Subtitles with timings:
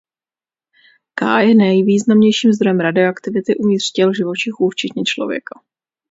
[1.15, 5.61] K je nejvýznamnější zdrojem radioaktivity uvnitř těl živočichů včetně člověka.